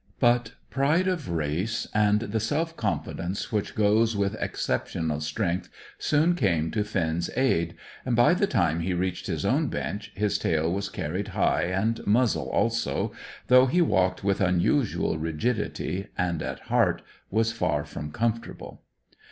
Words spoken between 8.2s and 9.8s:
the time he reached his own